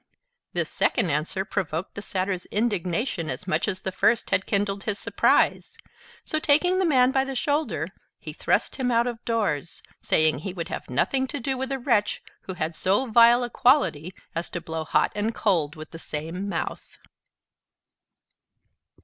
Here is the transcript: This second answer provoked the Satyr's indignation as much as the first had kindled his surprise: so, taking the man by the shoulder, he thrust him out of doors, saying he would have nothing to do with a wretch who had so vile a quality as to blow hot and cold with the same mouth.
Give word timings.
This 0.53 0.71
second 0.71 1.11
answer 1.11 1.45
provoked 1.45 1.93
the 1.93 2.01
Satyr's 2.01 2.47
indignation 2.47 3.29
as 3.29 3.45
much 3.45 3.67
as 3.67 3.81
the 3.81 3.91
first 3.91 4.31
had 4.31 4.47
kindled 4.47 4.85
his 4.85 4.97
surprise: 4.97 5.77
so, 6.25 6.39
taking 6.39 6.79
the 6.79 6.87
man 6.87 7.11
by 7.11 7.23
the 7.23 7.35
shoulder, 7.35 7.87
he 8.17 8.33
thrust 8.33 8.77
him 8.77 8.89
out 8.89 9.05
of 9.05 9.23
doors, 9.25 9.83
saying 10.01 10.39
he 10.39 10.53
would 10.53 10.69
have 10.69 10.89
nothing 10.89 11.27
to 11.27 11.39
do 11.39 11.55
with 11.55 11.71
a 11.71 11.77
wretch 11.77 12.23
who 12.47 12.55
had 12.55 12.73
so 12.73 13.05
vile 13.05 13.43
a 13.43 13.49
quality 13.51 14.11
as 14.33 14.49
to 14.49 14.59
blow 14.59 14.85
hot 14.85 15.11
and 15.13 15.35
cold 15.35 15.75
with 15.75 15.91
the 15.91 15.99
same 15.99 16.49
mouth. 16.49 16.97